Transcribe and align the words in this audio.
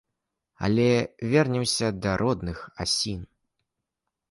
Але 0.67 0.87
вернемся 1.33 1.91
да 2.07 2.15
родных 2.23 2.65
асін. 2.87 3.23